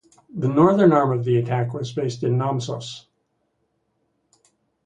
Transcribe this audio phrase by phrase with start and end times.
[0.35, 3.05] The northern arm of the attack was based in Namsos.